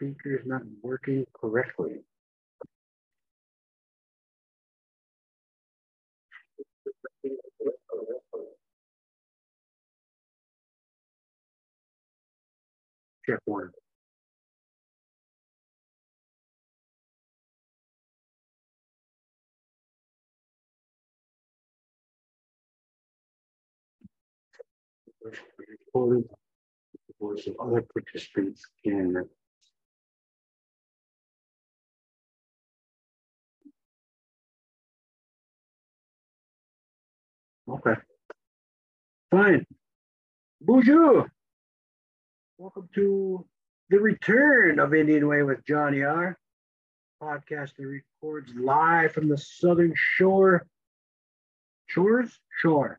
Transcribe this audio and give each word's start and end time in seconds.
speaker 0.00 0.36
is 0.36 0.46
not 0.46 0.62
working 0.82 1.26
correctly. 1.38 2.00
Check 13.26 13.40
one. 13.44 13.70
Recorded. 25.22 26.24
The 27.08 27.14
voice 27.20 27.46
of 27.46 27.56
other 27.60 27.84
participants 27.92 28.62
can 28.82 29.28
Okay. 37.70 37.94
Fine. 39.30 39.64
Bonjour. 40.60 41.30
Welcome 42.58 42.88
to 42.96 43.46
the 43.90 44.00
return 44.00 44.80
of 44.80 44.92
Indian 44.92 45.28
Way 45.28 45.44
with 45.44 45.64
Johnny 45.64 46.02
R. 46.02 46.36
Podcast 47.22 47.76
that 47.76 47.86
records 47.86 48.50
live 48.56 49.12
from 49.12 49.28
the 49.28 49.38
southern 49.38 49.92
shore. 49.94 50.66
Shores? 51.86 52.36
Shore. 52.60 52.98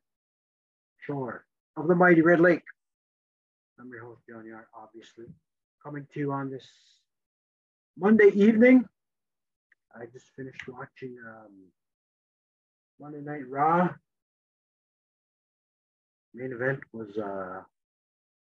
Shore 1.06 1.46
of 1.76 1.90
the 1.90 1.96
mighty 1.96 2.22
Red 2.22 2.40
Lake. 2.40 2.64
I'm 3.78 3.90
your 3.90 4.06
host, 4.06 4.22
Johnny 4.30 4.52
R, 4.52 4.70
obviously. 4.74 5.26
Coming 5.84 6.08
to 6.14 6.20
you 6.22 6.32
on 6.32 6.50
this 6.50 6.66
Monday 8.00 8.32
evening. 8.34 8.86
I 9.94 10.06
just 10.14 10.28
finished 10.34 10.66
watching 10.70 11.18
um, 11.28 11.52
Monday 13.02 13.20
Night 13.20 13.50
Raw 13.50 13.90
main 16.34 16.52
event 16.54 16.80
was 16.94 17.18
uh 17.18 17.62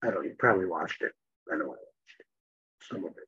I 0.04 0.08
don't 0.08 0.16
know, 0.16 0.22
you 0.22 0.36
probably 0.38 0.66
watched 0.66 1.02
it. 1.02 1.14
I 1.52 1.58
know 1.58 1.66
I 1.66 1.68
watched 1.68 2.22
some 2.82 3.06
of 3.06 3.12
it. 3.12 3.28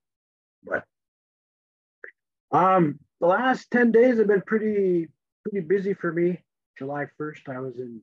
But 0.64 2.58
um 2.58 3.00
the 3.20 3.28
last 3.28 3.72
10 3.72 3.92
days 3.92 4.18
have 4.18 4.28
been 4.28 4.42
pretty 4.42 5.10
pretty 5.44 5.66
busy 5.66 5.94
for 5.94 6.12
me. 6.12 6.44
July 6.78 7.08
1st, 7.20 7.50
I 7.50 7.60
was 7.60 7.80
in 7.80 8.02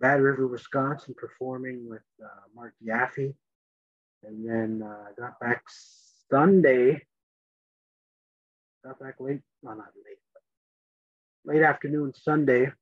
Bad 0.00 0.20
River, 0.20 0.46
Wisconsin, 0.46 1.14
performing 1.16 1.88
with 1.88 2.02
uh, 2.22 2.26
Mark 2.54 2.74
Yaffe. 2.84 3.34
And 4.24 4.48
then 4.48 4.82
uh, 4.82 5.12
got 5.18 5.38
back 5.38 5.62
Sunday. 6.30 7.02
Got 8.84 8.98
back 8.98 9.14
late, 9.20 9.40
well, 9.62 9.76
not 9.76 9.92
late, 10.04 10.18
late 11.44 11.62
afternoon 11.62 12.12
Sunday. 12.14 12.72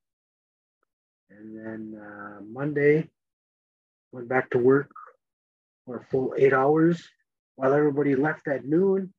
And 1.39 1.57
then 1.57 2.01
uh, 2.01 2.41
Monday, 2.43 3.09
went 4.13 4.29
back 4.29 4.51
to 4.51 4.59
work 4.59 4.91
for 5.87 5.97
a 5.97 6.05
full 6.05 6.35
eight 6.37 6.53
hours 6.53 7.03
while 7.57 7.73
everybody 7.73 8.15
left 8.15 8.47
at 8.49 8.65
noon 8.65 9.13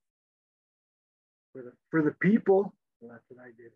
for 1.51 1.63
the, 1.63 1.71
for 1.89 2.01
the 2.01 2.11
people. 2.11 2.73
That's 3.01 3.23
what 3.27 3.41
I 3.41 3.51
did. 3.57 3.71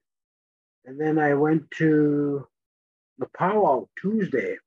And 0.86 1.00
then 1.00 1.20
I 1.20 1.34
went 1.34 1.70
to 1.78 2.48
the 3.18 3.28
powwow 3.38 3.88
Tuesday. 4.00 4.58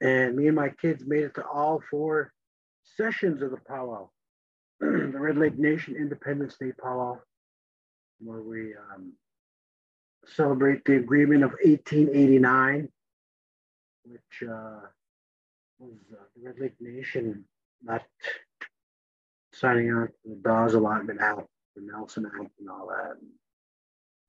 And 0.00 0.36
me 0.36 0.48
and 0.48 0.56
my 0.56 0.70
kids 0.70 1.04
made 1.06 1.22
it 1.22 1.34
to 1.36 1.46
all 1.46 1.80
four 1.90 2.32
sessions 2.96 3.40
of 3.40 3.52
the 3.52 3.60
powwow 3.68 4.10
the 4.80 5.12
Red 5.14 5.38
Lake 5.38 5.56
Nation 5.56 5.94
Independence 5.94 6.56
Day 6.60 6.72
powwow, 6.82 7.20
where 8.18 8.42
we 8.42 8.74
um, 8.74 9.12
celebrate 10.26 10.84
the 10.84 10.96
agreement 10.96 11.44
of 11.44 11.50
1889, 11.62 12.88
which 14.04 14.48
uh, 14.48 14.80
was 15.78 15.92
uh, 16.12 16.24
the 16.36 16.46
Red 16.46 16.58
Lake 16.58 16.74
Nation 16.80 17.44
not 17.82 18.02
signing 19.52 19.90
on 19.92 20.06
to 20.06 20.12
the 20.24 20.36
Dawes 20.36 20.74
Allotment 20.74 21.20
Act, 21.20 21.46
the 21.76 21.82
Nelson 21.82 22.26
Act, 22.26 22.50
and 22.60 22.70
all 22.70 22.88
that. 22.88 23.16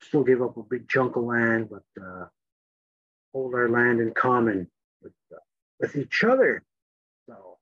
Still 0.02 0.24
give 0.24 0.42
up 0.42 0.58
a 0.58 0.64
big 0.64 0.90
chunk 0.90 1.16
of 1.16 1.24
land, 1.24 1.70
but 1.70 2.04
uh, 2.04 2.26
hold 3.34 3.54
our 3.54 3.70
land 3.70 4.02
in 4.02 4.14
common 4.14 4.68
with, 5.02 5.14
uh, 5.34 5.40
with 5.80 5.96
each 5.96 6.24
other. 6.24 6.64
So, 7.28 7.58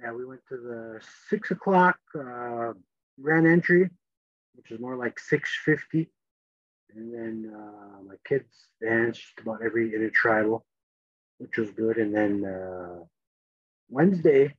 yeah. 0.00 0.06
yeah, 0.06 0.12
we 0.12 0.24
went 0.24 0.40
to 0.48 0.56
the 0.56 1.00
six 1.28 1.52
o'clock 1.52 1.98
uh, 2.18 2.72
grand 3.22 3.46
entry, 3.46 3.88
which 4.54 4.70
is 4.72 4.80
more 4.80 4.96
like 4.96 5.20
650 5.20 6.10
and 6.94 7.12
then 7.12 7.52
uh, 7.54 8.02
my 8.06 8.14
kids 8.26 8.48
danced 8.82 9.32
about 9.40 9.60
every 9.64 9.94
intertribal, 9.94 10.64
which 11.38 11.56
was 11.56 11.70
good. 11.70 11.98
And 11.98 12.14
then 12.14 12.44
uh, 12.44 13.04
Wednesday, 13.88 14.54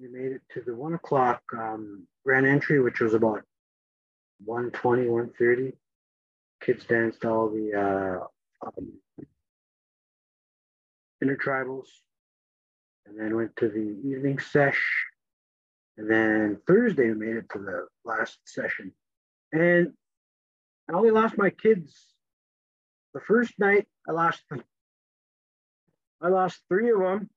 we 0.00 0.08
made 0.08 0.32
it 0.32 0.42
to 0.54 0.60
the 0.60 0.74
one 0.74 0.94
o'clock 0.94 1.42
um, 1.56 2.06
grand 2.24 2.46
entry, 2.46 2.80
which 2.80 3.00
was 3.00 3.14
about 3.14 3.42
120, 4.44 5.08
130. 5.08 5.72
Kids 6.60 6.84
danced 6.84 7.24
all 7.24 7.48
the 7.48 7.74
uh, 8.62 8.66
um, 8.66 8.92
intertribals, 11.22 11.88
and 13.06 13.18
then 13.18 13.36
went 13.36 13.56
to 13.56 13.68
the 13.68 14.08
evening 14.08 14.38
sesh. 14.38 14.82
And 15.96 16.10
then 16.10 16.58
Thursday, 16.66 17.08
we 17.10 17.14
made 17.14 17.36
it 17.36 17.48
to 17.52 17.58
the 17.58 17.86
last 18.04 18.38
session. 18.46 18.92
And 19.52 19.92
I 20.88 20.92
only 20.92 21.10
lost 21.10 21.38
my 21.38 21.50
kids. 21.50 21.94
The 23.14 23.20
first 23.20 23.54
night, 23.58 23.86
I 24.08 24.12
lost 24.12 24.42
them. 24.50 24.62
I 26.20 26.28
lost 26.28 26.60
three 26.68 26.90
of 26.90 26.98
them 26.98 27.30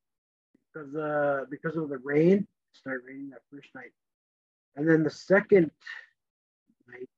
because 0.74 0.96
uh, 0.96 1.46
because 1.50 1.76
of 1.76 1.90
the 1.90 1.98
rain. 1.98 2.38
It 2.38 2.78
started 2.78 3.04
raining 3.08 3.30
that 3.30 3.42
first 3.52 3.70
night, 3.74 3.92
and 4.76 4.88
then 4.88 5.04
the 5.04 5.10
second 5.10 5.72
night, 6.88 7.10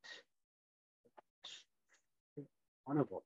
one 2.86 2.98
of 2.98 3.10
them. 3.10 3.20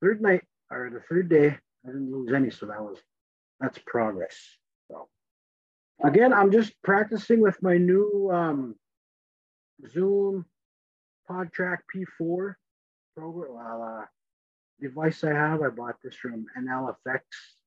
Third 0.00 0.20
night 0.20 0.42
or 0.70 0.90
the 0.90 1.00
third 1.00 1.28
day, 1.28 1.56
I 1.84 1.88
didn't 1.88 2.12
lose 2.12 2.32
any, 2.32 2.50
so 2.50 2.66
that 2.66 2.82
was 2.82 2.98
that's 3.60 3.78
progress. 3.86 4.36
So 4.90 5.08
again, 6.04 6.32
I'm 6.32 6.52
just 6.52 6.72
practicing 6.82 7.40
with 7.40 7.60
my 7.62 7.78
new 7.78 8.30
um, 8.32 8.74
Zoom 9.92 10.44
PodTrak 11.28 11.78
P4 11.94 12.54
program 13.16 13.80
uh, 13.82 14.04
device 14.80 15.24
I 15.24 15.34
have. 15.34 15.62
I 15.62 15.68
bought 15.68 15.96
this 16.02 16.14
from 16.14 16.46
NLFX 16.58 17.20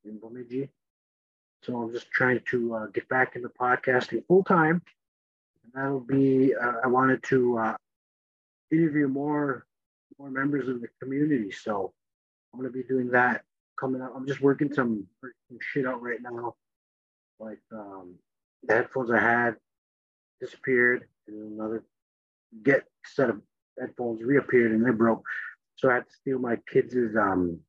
in 0.06 0.20
Bemidji. 0.20 0.70
So 1.64 1.78
I'm 1.78 1.94
just 1.94 2.10
trying 2.12 2.40
to 2.50 2.76
uh, 2.76 2.86
get 2.88 3.08
back 3.08 3.36
into 3.36 3.50
podcasting 3.50 4.26
full 4.28 4.44
time. 4.44 4.82
And 5.64 5.74
that'll 5.74 6.00
be, 6.00 6.56
uh, 6.56 6.74
I 6.84 6.88
wanted 6.88 7.22
to 7.24 7.58
uh, 7.60 7.76
interview 8.72 9.08
more, 9.08 9.66
more 10.18 10.32
members 10.32 10.68
of 10.68 10.82
the 10.82 10.88
community. 11.02 11.52
So 11.52 11.94
I'm 12.54 12.60
going 12.60 12.72
to 12.72 12.78
be 12.78 12.88
doing 12.88 13.12
that 13.12 13.44
coming 13.80 14.02
up. 14.02 14.14
I'm 14.16 14.28
just 14.28 14.42
working 14.42 14.74
some, 14.74 15.06
some 15.22 15.60
shit 15.62 15.86
out 15.86 16.02
right 16.02 16.22
now. 16.22 16.56
Like 17.40 17.60
um, 17.72 18.16
the 18.64 18.74
headphones 18.74 19.12
I 19.12 19.20
had 19.20 19.56
disappeared 20.40 21.08
and 21.28 21.54
another 21.54 21.84
get 22.64 22.86
set 23.06 23.30
of 23.30 23.42
headphones 23.80 24.22
reappeared 24.24 24.72
and 24.72 24.86
they 24.86 24.92
broke. 24.92 25.24
So 25.76 25.90
I 25.90 25.96
had 25.96 26.08
to 26.08 26.14
steal 26.14 26.40
my 26.40 26.58
kids' 26.72 26.96
um 27.20 27.60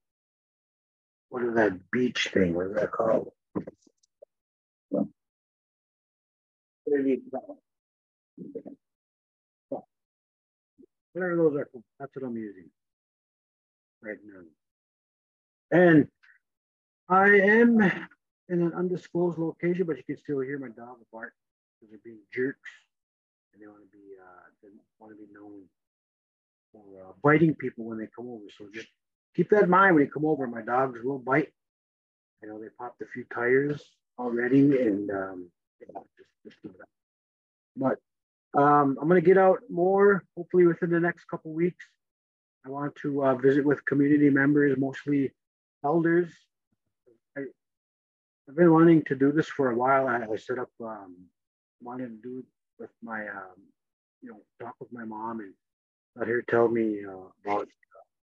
what 1.29 1.43
is 1.45 1.55
that 1.55 1.91
beach 1.91 2.29
thing? 2.33 2.55
What 2.55 2.67
is 2.67 2.75
that 2.75 2.93
called? 2.93 3.31
Whatever 11.13 11.37
those 11.37 11.57
are, 11.57 11.69
that's 11.99 12.15
what 12.15 12.27
I'm 12.27 12.37
using 12.37 12.71
right 14.03 14.19
now. 14.25 15.79
And 15.79 16.09
I 17.09 17.29
am 17.29 17.81
in 17.81 18.63
an 18.63 18.73
undisclosed 18.75 19.39
location, 19.39 19.87
but 19.87 19.97
you 19.97 20.05
can 20.05 20.19
still 20.19 20.41
hear 20.41 20.59
my 20.59 20.69
dog 20.69 20.97
bark 21.13 21.33
because 21.81 21.91
they're 21.91 22.01
being 22.05 22.21
jerks 22.33 22.71
and 23.53 23.63
they 23.63 23.67
want 23.67 23.81
to 23.81 23.97
be 23.97 24.05
uh, 24.21 24.49
they 24.63 24.69
want 24.99 25.13
to 25.13 25.17
be 25.17 25.33
known 25.33 25.63
for 26.73 26.83
uh, 27.03 27.13
biting 27.23 27.55
people 27.55 27.85
when 27.85 27.99
they 27.99 28.09
come 28.15 28.29
over. 28.29 28.45
So 28.57 28.67
just 28.73 28.89
keep 29.37 29.51
that 29.51 29.65
in 29.65 29.71
mind 29.71 29.95
when 29.95 30.05
you 30.05 30.11
come 30.11 30.25
over. 30.25 30.47
My 30.47 30.63
dogs 30.63 31.01
will 31.03 31.19
bite. 31.19 31.53
I 32.43 32.47
know 32.47 32.59
they 32.59 32.69
popped 32.79 33.03
a 33.03 33.07
few 33.07 33.25
tires 33.33 33.83
already, 34.19 34.61
and 34.81 35.11
um, 35.11 35.51
yeah, 35.81 36.01
just, 36.45 36.57
just 36.63 36.75
But 37.77 37.99
um, 38.61 38.99
I'm 39.01 39.09
going 39.09 39.21
to 39.21 39.27
get 39.27 39.39
out 39.39 39.61
more, 39.71 40.25
hopefully 40.37 40.67
within 40.67 40.91
the 40.91 41.01
next 41.01 41.25
couple 41.27 41.53
weeks. 41.53 41.85
I 42.67 42.71
want 42.71 42.95
to 43.03 43.25
uh, 43.25 43.35
visit 43.37 43.65
with 43.65 43.85
community 43.85 44.31
members, 44.31 44.77
mostly 44.79 45.33
elders. 45.85 46.31
I, 47.37 47.43
I've 48.49 48.57
been 48.57 48.73
wanting 48.73 49.03
to 49.05 49.15
do 49.15 49.33
this 49.33 49.49
for 49.49 49.71
a 49.71 49.77
while. 49.77 50.07
I, 50.07 50.27
I 50.33 50.37
set 50.37 50.59
up, 50.59 50.71
um, 50.81 51.17
wanted 51.81 52.09
to 52.09 52.23
do 52.23 52.39
it 52.41 52.45
with 52.79 52.91
my, 53.03 53.23
um, 53.23 53.59
you 54.21 54.31
know, 54.31 54.41
talk 54.61 54.75
with 54.81 54.93
my 54.93 55.05
mom 55.05 55.41
and 55.41 55.55
let 56.17 56.29
her 56.29 56.43
tell 56.43 56.69
me 56.69 57.01
uh, 57.05 57.29
about 57.45 57.69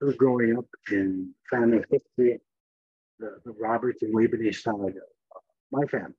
her 0.01 0.13
growing 0.13 0.57
up 0.57 0.65
in 0.91 1.33
family 1.49 1.83
history, 1.89 2.39
the, 3.19 3.39
the 3.45 3.53
Roberts 3.59 4.01
and 4.01 4.13
Waveney 4.13 4.51
side 4.51 4.73
of 4.73 4.87
uh, 5.35 5.39
my 5.71 5.85
family. 5.87 6.15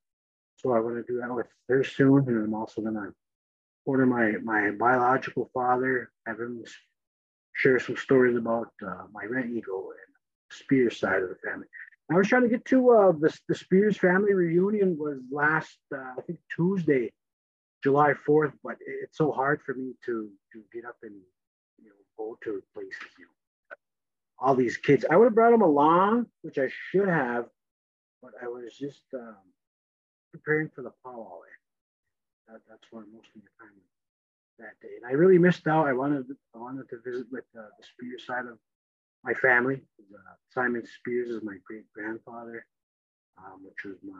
So 0.57 0.73
I 0.73 0.81
want 0.81 0.97
to 0.97 1.13
do 1.13 1.21
that 1.21 1.35
with 1.35 1.47
her 1.69 1.85
soon, 1.85 2.25
and 2.29 2.45
I'm 2.45 2.55
also 2.55 2.81
going 2.81 2.95
to 2.95 3.13
order 3.87 4.07
my 4.07 4.33
my 4.43 4.71
biological 4.71 5.51
father, 5.53 6.11
have 6.27 6.41
him 6.41 6.65
share 7.55 7.79
some 7.79 7.97
stories 7.97 8.37
about 8.37 8.71
uh, 8.87 9.05
my 9.13 9.25
Red 9.25 9.47
Eagle 9.47 9.91
and 9.91 10.15
Spears 10.51 10.99
side 10.99 11.23
of 11.23 11.29
the 11.29 11.37
family. 11.37 11.67
I 12.11 12.15
was 12.15 12.29
trying 12.29 12.43
to 12.43 12.49
get 12.49 12.65
to 12.67 12.91
uh, 12.91 13.13
the, 13.13 13.37
the 13.49 13.55
Spears 13.55 13.97
family 13.97 14.35
reunion 14.35 14.99
was 14.99 15.19
last, 15.31 15.79
uh, 15.95 16.13
I 16.19 16.21
think 16.27 16.39
Tuesday, 16.55 17.13
July 17.83 18.13
4th, 18.29 18.53
but 18.63 18.77
it's 18.87 19.17
so 19.17 19.33
hard 19.33 19.63
for 19.65 19.75
me 19.75 19.95
to, 20.05 20.29
to 20.53 20.63
get 20.73 20.85
up 20.85 20.97
and, 21.03 21.15
go 22.17 22.39
to 22.45 22.63
places, 22.75 23.13
you 23.19 23.25
know, 23.25 23.77
all 24.39 24.55
these 24.55 24.77
kids. 24.77 25.05
I 25.11 25.17
would 25.17 25.27
have 25.27 25.35
brought 25.35 25.53
them 25.53 25.63
along, 25.63 26.27
which 26.43 26.59
I 26.59 26.69
should 26.91 27.09
have, 27.09 27.47
but 28.23 28.33
I 28.43 28.47
was 28.49 28.77
just 28.77 29.03
um, 29.15 29.37
preparing 30.33 30.71
for 30.75 30.83
the 30.83 30.93
powwow. 31.05 31.39
That, 32.49 32.61
that's 32.69 32.85
where 32.91 33.05
most 33.13 33.29
of 33.35 33.43
the 33.43 33.49
time 33.59 33.75
that 34.59 34.81
day. 34.83 34.95
And 34.97 35.07
I 35.07 35.13
really 35.13 35.39
missed 35.39 35.67
out. 35.67 35.87
I 35.87 35.93
wanted, 35.93 36.27
I 36.55 36.59
wanted 36.59 36.89
to 36.91 37.01
visit 37.05 37.27
with 37.31 37.45
uh, 37.59 37.63
the 37.79 37.85
Spears 37.85 38.27
side 38.27 38.47
of 38.47 38.59
my 39.25 39.35
family. 39.35 39.81
Uh, 40.01 40.35
Simon 40.53 40.85
Spears 40.87 41.31
is 41.31 41.43
my 41.43 41.57
great 41.67 41.91
grandfather, 41.95 42.67
um, 43.39 43.65
which 43.65 43.85
was 43.85 43.97
my 44.05 44.13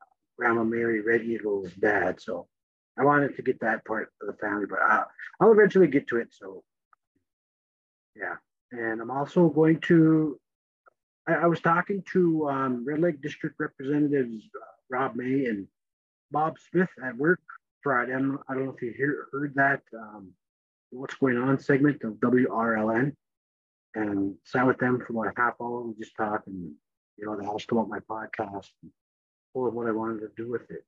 uh, 0.00 0.06
grandma 0.38 0.64
Mary 0.64 1.00
Red 1.00 1.22
Eagle's 1.22 1.72
dad. 1.72 2.20
So 2.20 2.48
I 2.98 3.04
wanted 3.04 3.36
to 3.36 3.42
get 3.42 3.60
that 3.60 3.84
part 3.84 4.12
of 4.20 4.28
the 4.28 4.34
family, 4.34 4.66
but 4.66 4.78
I'll, 4.80 5.06
I'll 5.40 5.52
eventually 5.52 5.88
get 5.88 6.06
to 6.08 6.18
it. 6.18 6.28
So 6.32 6.62
yeah, 8.16 8.36
and 8.72 9.00
I'm 9.00 9.10
also 9.10 9.48
going 9.48 9.80
to. 9.82 10.38
I, 11.26 11.34
I 11.34 11.46
was 11.46 11.60
talking 11.60 12.02
to 12.12 12.48
um, 12.48 12.84
Red 12.86 13.00
Lake 13.00 13.20
District 13.20 13.56
Representatives 13.58 14.44
uh, 14.54 14.66
Rob 14.90 15.16
May 15.16 15.46
and 15.46 15.66
Bob 16.30 16.56
Smith 16.70 16.90
at 17.04 17.16
work 17.16 17.40
Friday. 17.82 18.14
I 18.14 18.18
don't, 18.18 18.38
I 18.48 18.54
don't 18.54 18.64
know 18.64 18.74
if 18.74 18.82
you 18.82 18.92
hear, 18.96 19.26
heard 19.32 19.54
that. 19.56 19.82
Um, 19.96 20.32
what's 20.90 21.14
going 21.16 21.36
on 21.36 21.58
segment 21.58 22.02
of 22.04 22.14
WRLN 22.14 23.12
and 23.94 24.34
sat 24.44 24.66
with 24.66 24.78
them 24.78 25.02
for 25.06 25.12
like 25.12 25.36
half 25.36 25.54
hour. 25.60 25.82
We 25.82 25.94
just 25.94 26.16
talked 26.16 26.46
and, 26.46 26.72
you 27.16 27.26
know, 27.26 27.36
they 27.36 27.46
asked 27.46 27.70
about 27.70 27.88
my 27.88 28.00
podcast 28.00 28.70
and 28.82 28.90
told 29.52 29.74
what 29.74 29.86
I 29.86 29.92
wanted 29.92 30.20
to 30.20 30.30
do 30.36 30.50
with 30.50 30.70
it. 30.70 30.84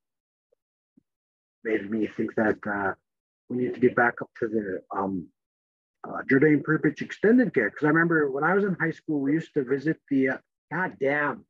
Made 1.63 1.89
me 1.89 2.07
think 2.15 2.35
that 2.35 2.57
uh, 2.65 2.93
we 3.49 3.57
need 3.57 3.73
to 3.73 3.79
get 3.79 3.95
back 3.95 4.21
up 4.21 4.29
to 4.39 4.47
the 4.47 4.81
um, 4.95 5.27
uh, 6.07 6.21
Jourdain 6.29 6.61
Perpich 6.61 7.01
extended 7.01 7.53
care. 7.53 7.69
Because 7.69 7.85
I 7.85 7.89
remember 7.89 8.31
when 8.31 8.43
I 8.43 8.53
was 8.53 8.63
in 8.63 8.75
high 8.79 8.91
school, 8.91 9.19
we 9.19 9.33
used 9.33 9.53
to 9.55 9.63
visit 9.63 9.97
the, 10.09 10.29
uh, 10.29 10.37
God 10.71 10.93
damn. 10.99 11.45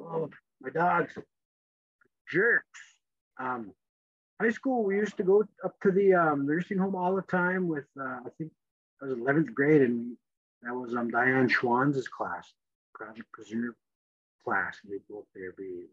Oh, 0.00 0.30
my 0.60 0.70
dogs, 0.70 1.12
jerks. 2.30 2.80
Um, 3.38 3.72
high 4.40 4.50
school, 4.50 4.84
we 4.84 4.96
used 4.96 5.16
to 5.16 5.24
go 5.24 5.44
up 5.64 5.74
to 5.82 5.90
the 5.90 6.14
um, 6.14 6.46
nursing 6.46 6.78
home 6.78 6.94
all 6.94 7.14
the 7.14 7.22
time 7.22 7.68
with, 7.68 7.86
uh, 8.00 8.20
I 8.24 8.28
think 8.38 8.52
I 9.02 9.06
was 9.06 9.18
11th 9.18 9.52
grade, 9.52 9.82
and 9.82 10.16
that 10.62 10.74
was 10.74 10.94
um, 10.94 11.10
Diane 11.10 11.48
Schwanz's 11.48 12.08
class, 12.08 12.52
Project 12.94 13.30
Preserve 13.32 13.74
class. 14.46 14.78
We 14.88 15.00
go 15.10 15.20
up 15.20 15.24
there 15.34 15.52
every, 15.52 15.86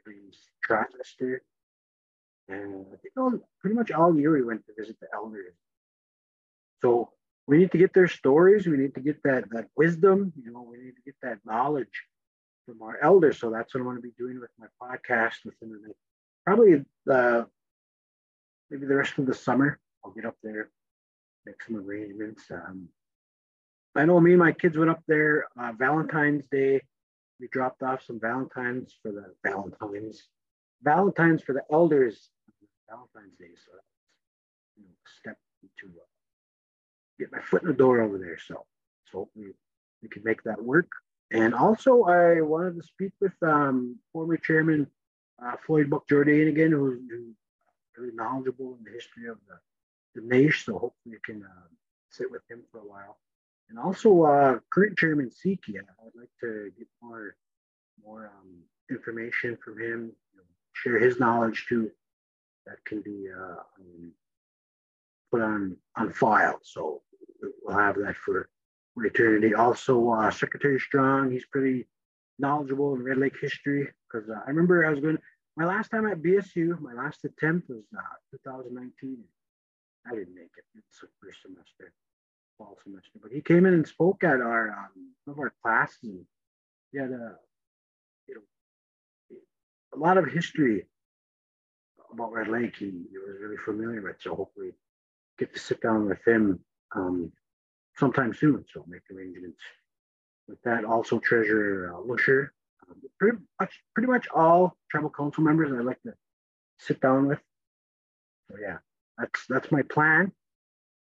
every 0.00 0.20
trimester. 0.66 1.38
And 2.48 2.86
I 2.92 2.96
think 2.96 3.14
all, 3.16 3.38
pretty 3.60 3.76
much 3.76 3.90
all 3.90 4.18
year 4.18 4.32
we 4.32 4.42
went 4.42 4.64
to 4.66 4.72
visit 4.78 4.96
the 5.00 5.08
elders. 5.12 5.54
So 6.80 7.10
we 7.46 7.58
need 7.58 7.72
to 7.72 7.78
get 7.78 7.92
their 7.92 8.08
stories. 8.08 8.66
We 8.66 8.76
need 8.76 8.94
to 8.94 9.00
get 9.00 9.22
that, 9.24 9.44
that 9.50 9.66
wisdom, 9.76 10.32
you 10.42 10.52
know, 10.52 10.62
we 10.62 10.78
need 10.78 10.96
to 10.96 11.02
get 11.04 11.16
that 11.22 11.38
knowledge 11.44 12.02
from 12.66 12.80
our 12.82 12.98
elders. 13.02 13.38
So 13.38 13.50
that's 13.50 13.74
what 13.74 13.80
I'm 13.80 13.86
going 13.86 13.96
to 13.96 14.02
be 14.02 14.14
doing 14.18 14.40
with 14.40 14.50
my 14.58 14.66
podcast 14.82 15.44
within 15.44 15.70
the 15.70 15.80
next, 15.86 15.98
probably 16.46 16.84
the 17.06 17.46
maybe 18.70 18.86
the 18.86 18.94
rest 18.94 19.18
of 19.18 19.26
the 19.26 19.34
summer. 19.34 19.78
I'll 20.04 20.12
get 20.12 20.26
up 20.26 20.36
there, 20.42 20.70
make 21.46 21.62
some 21.62 21.76
arrangements. 21.76 22.44
Um, 22.50 22.88
I 23.94 24.04
know 24.04 24.20
me 24.20 24.32
and 24.32 24.38
my 24.38 24.52
kids 24.52 24.76
went 24.76 24.90
up 24.90 25.02
there 25.08 25.46
uh, 25.58 25.72
Valentine's 25.72 26.46
Day. 26.50 26.82
We 27.40 27.48
dropped 27.48 27.82
off 27.82 28.04
some 28.04 28.20
Valentines 28.20 28.96
for 29.02 29.12
the 29.12 29.34
Valentines, 29.44 30.28
Valentines 30.82 31.42
for 31.42 31.52
the 31.52 31.62
elders. 31.72 32.30
Valentine's 32.88 33.36
Day, 33.38 33.54
so 33.54 33.72
you 34.76 34.84
know, 34.84 34.94
step 35.20 35.36
to 35.80 35.86
uh, 35.86 36.06
get 37.18 37.32
my 37.32 37.40
foot 37.40 37.62
in 37.62 37.68
the 37.68 37.74
door 37.74 38.00
over 38.00 38.18
there. 38.18 38.38
So, 38.38 38.64
so 39.10 39.18
hopefully 39.18 39.52
we 40.02 40.08
can 40.08 40.22
make 40.24 40.42
that 40.44 40.62
work. 40.62 40.88
And 41.30 41.54
also, 41.54 42.04
I 42.04 42.40
wanted 42.40 42.76
to 42.76 42.82
speak 42.82 43.12
with 43.20 43.34
um, 43.42 43.98
former 44.12 44.36
chairman 44.38 44.86
uh, 45.44 45.56
Floyd 45.66 45.90
Buck 45.90 46.08
Jourdain 46.08 46.48
again, 46.48 46.72
who's, 46.72 47.00
who's 47.10 47.34
very 47.96 48.12
knowledgeable 48.14 48.78
in 48.78 48.84
the 48.84 48.92
history 48.92 49.28
of 49.28 49.36
the, 49.46 50.20
the 50.20 50.26
Naish. 50.26 50.64
So 50.64 50.72
hopefully 50.72 51.12
you 51.12 51.18
can 51.22 51.42
uh, 51.42 51.68
sit 52.10 52.30
with 52.30 52.42
him 52.50 52.62
for 52.72 52.78
a 52.78 52.86
while. 52.86 53.18
And 53.70 53.78
also, 53.78 54.22
uh, 54.22 54.58
current 54.72 54.96
chairman 54.98 55.30
Seki, 55.30 55.78
I'd 55.78 56.18
like 56.18 56.30
to 56.40 56.70
get 56.76 56.86
more 57.02 57.36
more 58.04 58.30
um, 58.38 58.62
information 58.90 59.58
from 59.62 59.78
him, 59.78 60.12
share 60.72 60.98
his 60.98 61.20
knowledge 61.20 61.66
too. 61.68 61.90
That 62.66 62.82
can 62.84 63.02
be 63.02 63.28
uh, 63.30 63.62
um, 63.80 64.12
put 65.30 65.42
on 65.42 65.76
on 65.96 66.12
file. 66.12 66.60
So 66.62 67.02
we'll 67.62 67.76
have 67.76 67.96
that 67.96 68.16
for 68.16 68.48
for 68.94 69.04
eternity. 69.04 69.54
Also, 69.54 70.10
uh, 70.10 70.30
Secretary 70.30 70.78
Strong, 70.78 71.32
he's 71.32 71.46
pretty 71.46 71.86
knowledgeable 72.38 72.94
in 72.94 73.02
Red 73.02 73.18
Lake 73.18 73.36
history 73.40 73.88
because 74.10 74.28
uh, 74.30 74.40
I 74.46 74.48
remember 74.48 74.86
I 74.86 74.90
was 74.90 75.00
going 75.00 75.18
my 75.56 75.64
last 75.64 75.90
time 75.90 76.06
at 76.06 76.22
BSU, 76.22 76.80
my 76.80 76.92
last 76.92 77.24
attempt 77.24 77.68
was 77.68 77.82
uh, 77.92 78.00
2019. 78.30 79.18
I 80.06 80.14
didn't 80.14 80.34
make 80.34 80.54
it. 80.56 80.64
It's 80.76 81.00
the 81.00 81.08
first 81.20 81.42
semester, 81.42 81.92
fall 82.58 82.76
semester. 82.82 83.18
But 83.22 83.32
he 83.32 83.40
came 83.40 83.64
in 83.64 83.74
and 83.74 83.86
spoke 83.86 84.24
at 84.24 84.40
our 84.40 84.70
um, 84.70 85.12
of 85.32 85.38
our 85.38 85.52
classes. 85.62 85.98
And 86.02 86.24
he 86.92 86.98
had 86.98 87.10
a, 87.10 87.36
you 88.26 88.34
know, 88.34 89.36
a 89.94 89.98
lot 89.98 90.18
of 90.18 90.26
history 90.26 90.86
about 92.12 92.32
Red 92.32 92.48
Lake. 92.48 92.76
He, 92.76 92.86
he 92.86 93.18
was 93.18 93.36
really 93.40 93.56
familiar 93.64 94.02
with. 94.02 94.16
So 94.20 94.34
hopefully, 94.34 94.72
get 95.38 95.54
to 95.54 95.60
sit 95.60 95.80
down 95.80 96.06
with 96.06 96.26
him 96.26 96.60
um, 96.94 97.32
sometime 97.96 98.34
soon. 98.34 98.64
So 98.72 98.84
make 98.88 99.02
arrangements 99.14 99.60
with 100.48 100.60
that. 100.62 100.84
Also, 100.84 101.18
Treasurer 101.18 101.94
uh, 101.94 102.00
Lusher 102.00 102.52
pretty 103.18 103.38
much 103.60 103.82
pretty 103.94 104.10
much 104.10 104.26
all 104.34 104.76
tribal 104.90 105.10
council 105.10 105.44
members 105.44 105.72
I'd 105.72 105.84
like 105.84 106.02
to 106.02 106.14
sit 106.78 107.00
down 107.00 107.28
with. 107.28 107.40
So 108.50 108.56
yeah, 108.60 108.78
that's 109.18 109.44
that's 109.48 109.70
my 109.70 109.82
plan. 109.82 110.32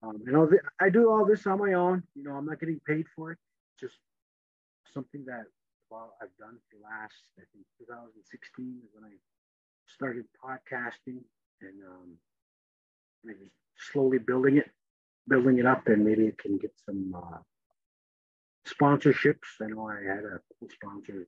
Um, 0.04 0.22
you 0.26 0.34
know, 0.34 0.50
I 0.82 0.90
do 0.90 1.10
all 1.10 1.26
this 1.26 1.48
on 1.48 1.60
my 1.60 1.74
own. 1.74 2.04
You 2.16 2.24
know, 2.24 2.32
I'm 2.32 2.46
not 2.46 2.60
getting 2.60 2.82
paid 2.86 3.06
for 3.16 3.32
it. 3.32 3.38
Just 3.80 3.96
something 4.94 5.24
that 5.26 5.46
well, 5.90 6.16
I've 6.22 6.36
done 6.40 6.58
for 6.58 6.78
the 6.78 6.84
last 6.84 7.22
I 7.38 7.44
think 7.54 7.66
2016 7.80 8.82
is 8.84 8.90
when 8.94 9.06
I 9.06 9.14
started 9.88 10.26
podcasting 10.44 11.22
and 11.62 11.84
um, 11.88 12.18
and 13.26 13.50
slowly 13.78 14.18
building 14.18 14.58
it, 14.58 14.70
building 15.28 15.60
it 15.60 15.66
up, 15.66 15.88
and 15.88 16.04
maybe 16.04 16.26
it 16.26 16.38
can 16.38 16.58
get 16.58 16.74
some 16.86 17.16
uh, 17.16 17.38
sponsorships. 18.68 19.62
I 19.62 19.68
know 19.68 19.88
I 19.88 20.04
had 20.04 20.26
a 20.26 20.40
couple 20.50 20.70
sponsors 20.70 21.28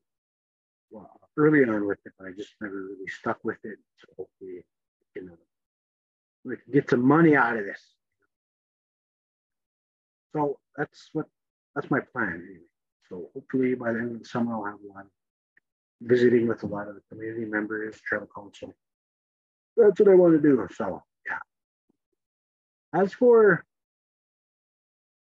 well, 0.92 1.20
early 1.38 1.64
on 1.64 1.86
with 1.88 2.00
it, 2.06 2.14
but 2.18 2.28
I 2.28 2.32
just 2.32 2.54
never 2.62 2.76
really 2.76 3.08
stuck 3.08 3.40
with 3.44 3.58
it. 3.64 3.78
So 4.00 4.08
hopefully, 4.18 4.66
can, 5.16 5.30
uh, 5.30 5.36
we 6.44 6.58
can 6.58 6.74
get 6.74 6.90
some 6.90 7.06
money 7.06 7.36
out 7.36 7.58
of 7.58 7.66
this. 7.66 7.82
So 10.36 10.60
that's 10.76 11.10
what 11.14 11.28
that's 11.76 11.90
my 11.90 12.02
plan. 12.12 12.60
So 13.10 13.30
hopefully 13.34 13.76
by 13.76 13.94
the 13.94 14.00
end 14.00 14.16
of 14.16 14.20
the 14.20 14.26
summer, 14.26 14.54
I'll 14.54 14.66
have 14.66 14.80
one 14.82 15.06
visiting 16.02 16.48
with 16.48 16.64
a 16.64 16.68
lot 16.68 16.90
of 16.90 16.96
the 16.96 17.02
community 17.10 17.46
members, 17.46 18.02
tribal 18.02 18.28
council. 18.36 18.74
That's 19.78 20.00
what 20.00 20.10
I 20.10 20.16
want 20.16 20.34
to 20.34 20.42
do. 20.42 20.68
So 20.76 21.02
yeah. 21.26 21.40
As 23.02 23.14
for 23.14 23.64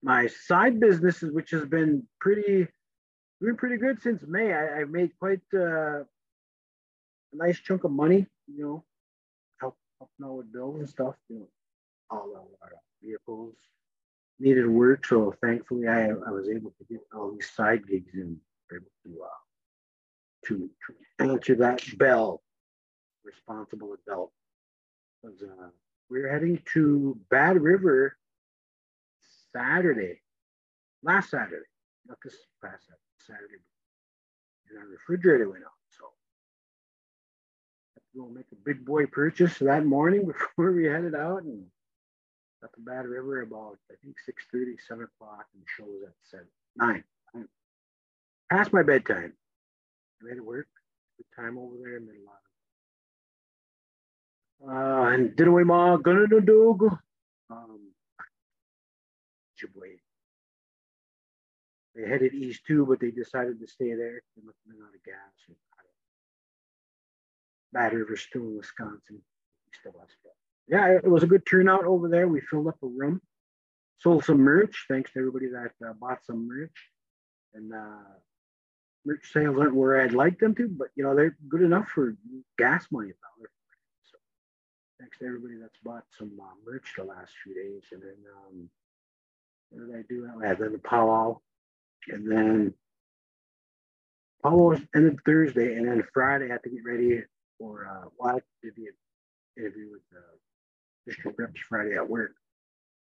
my 0.03 0.27
side 0.27 0.79
businesses, 0.79 1.31
which 1.31 1.49
has 1.51 1.65
been 1.65 2.03
pretty 2.21 2.67
doing 3.41 3.55
pretty 3.55 3.77
good 3.77 4.01
since 4.01 4.23
May. 4.27 4.53
I, 4.53 4.79
have 4.79 4.89
made 4.89 5.11
quite 5.17 5.41
uh, 5.55 6.01
a 6.01 6.05
nice 7.33 7.59
chunk 7.59 7.83
of 7.83 7.91
money, 7.91 8.27
you 8.47 8.63
know, 8.63 8.83
help 9.59 9.75
helping 9.97 10.25
out 10.25 10.37
with 10.37 10.53
bills 10.53 10.79
and 10.79 10.89
stuff, 10.89 11.15
you 11.29 11.39
know, 11.39 11.47
all 12.11 12.57
our 12.61 12.73
vehicles, 13.01 13.55
needed 14.39 14.67
work. 14.67 15.05
So 15.05 15.33
thankfully, 15.41 15.87
I, 15.87 16.09
I 16.09 16.31
was 16.31 16.49
able 16.49 16.71
to 16.71 16.85
get 16.89 17.01
all 17.13 17.31
these 17.31 17.49
side 17.49 17.87
gigs 17.87 18.13
in, 18.13 18.37
able 18.73 18.85
to, 19.05 19.23
uh, 19.23 20.47
to, 20.47 20.69
to 20.87 21.29
answer 21.31 21.55
that 21.55 21.81
bell, 21.97 22.41
responsible 23.23 23.95
adult. 24.07 24.31
Uh, 25.25 25.69
we're 26.09 26.31
heading 26.31 26.61
to 26.73 27.19
Bad 27.29 27.61
River 27.61 28.17
Saturday, 29.53 30.21
last 31.03 31.29
Saturday, 31.29 31.65
not 32.07 32.17
this 32.23 32.35
past 32.63 32.85
Saturday, 33.27 33.61
and 34.69 34.79
our 34.79 34.87
refrigerator 34.87 35.49
went 35.49 35.63
out. 35.63 35.71
So 35.89 36.05
we'll 38.13 38.29
make 38.29 38.45
a 38.53 38.55
big 38.55 38.85
boy 38.85 39.07
purchase 39.07 39.57
that 39.59 39.85
morning 39.85 40.25
before 40.57 40.71
we 40.71 40.85
headed 40.85 41.15
out 41.15 41.43
and 41.43 41.65
up 42.63 42.71
the 42.75 42.81
Bad 42.81 43.05
River 43.05 43.41
about 43.41 43.77
I 43.91 43.95
think 44.03 44.15
6 44.25 44.43
30, 44.51 44.75
7 44.87 45.03
o'clock, 45.03 45.45
and 45.53 45.63
the 45.63 45.67
show 45.77 45.85
was 45.85 46.03
at 46.07 46.13
7, 46.29 46.45
9. 46.77 47.03
nine. 47.33 47.47
Past 48.51 48.73
my 48.73 48.83
bedtime. 48.83 49.33
I 50.21 50.25
made 50.25 50.37
it 50.37 50.45
work. 50.45 50.67
Good 51.17 51.41
time 51.41 51.57
over 51.57 51.75
there, 51.81 51.99
made 51.99 52.21
a 52.21 52.25
lot 52.25 52.35
of 52.35 52.49
uh, 54.67 55.13
and 55.13 55.35
did 55.35 55.47
away 55.47 55.63
ma 55.63 55.95
gonna 55.97 56.27
do 56.27 56.41
dog. 56.41 56.97
Um 57.49 57.91
Chibwe. 59.57 59.99
They 61.95 62.07
headed 62.07 62.33
east 62.33 62.65
too, 62.65 62.85
but 62.85 62.99
they 62.99 63.11
decided 63.11 63.59
to 63.59 63.67
stay 63.67 63.93
there. 63.93 64.21
They 64.35 64.43
must 64.43 64.57
have 64.65 64.75
been 64.75 64.85
out 64.85 64.95
of 64.95 65.03
gas. 65.03 65.55
Bad 67.71 67.93
River 67.93 68.15
still 68.15 68.41
in 68.41 68.57
Wisconsin. 68.57 69.21
Still 69.73 69.93
West 69.97 70.15
yeah, 70.69 70.97
it 71.03 71.09
was 71.09 71.23
a 71.23 71.27
good 71.27 71.45
turnout 71.45 71.85
over 71.85 72.07
there. 72.07 72.27
We 72.27 72.41
filled 72.41 72.67
up 72.67 72.77
a 72.83 72.87
room, 72.87 73.21
sold 73.99 74.23
some 74.23 74.39
merch. 74.39 74.85
Thanks 74.87 75.11
to 75.13 75.19
everybody 75.19 75.47
that 75.47 75.71
uh, 75.85 75.93
bought 75.93 76.23
some 76.25 76.47
merch. 76.47 76.75
And 77.55 77.73
uh, 77.73 78.13
merch 79.05 79.31
sales 79.33 79.57
aren't 79.59 79.75
where 79.75 80.01
I'd 80.01 80.13
like 80.13 80.39
them 80.39 80.53
to, 80.55 80.67
but 80.67 80.89
you 80.95 81.03
know 81.03 81.15
they're 81.15 81.35
good 81.47 81.63
enough 81.63 81.87
for 81.87 82.15
gas 82.59 82.85
money. 82.91 83.11
So 84.03 84.17
thanks 84.99 85.17
to 85.19 85.25
everybody 85.25 85.55
that's 85.59 85.79
bought 85.83 86.03
some 86.17 86.31
uh, 86.39 86.53
merch 86.63 86.93
the 86.95 87.03
last 87.03 87.33
few 87.43 87.55
days. 87.55 87.83
And 87.91 88.01
then 88.03 88.17
um, 88.37 88.69
what 89.71 89.87
did 89.87 89.95
I 89.95 90.03
do? 90.07 90.29
I 90.43 90.47
had 90.47 90.59
then 90.59 90.73
the 90.73 90.79
powwow, 90.79 91.39
and 92.09 92.31
then 92.31 92.73
powwow 94.43 94.75
ended 94.95 95.17
Thursday, 95.25 95.75
and 95.77 95.87
then 95.87 96.03
Friday 96.13 96.45
I 96.45 96.53
had 96.53 96.63
to 96.63 96.69
get 96.69 96.85
ready 96.85 97.23
for 97.57 97.87
uh, 97.87 98.09
well, 98.19 98.35
I 98.35 98.39
the 98.61 98.91
interview 99.59 99.91
with 99.91 100.01
uh, 100.15 100.37
district 101.09 101.39
reps 101.39 101.59
Friday 101.67 101.95
at 101.95 102.09
work. 102.09 102.31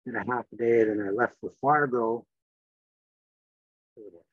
Did 0.05 0.15
a 0.15 0.19
half 0.19 0.45
a 0.51 0.55
day, 0.55 0.83
then 0.83 1.05
I 1.07 1.11
left 1.11 1.35
for 1.39 1.51
Fargo. 1.61 2.25